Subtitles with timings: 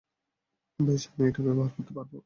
[0.79, 2.11] বেশ, আমি এটা ব্যবহার করতে পারব।